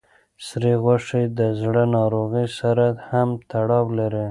سرې 0.47 0.73
غوښې 0.83 1.23
د 1.37 1.39
زړه 1.61 1.83
ناروغۍ 1.95 2.47
سره 2.59 2.85
هم 3.09 3.29
تړاو 3.51 3.85
لري. 3.99 4.19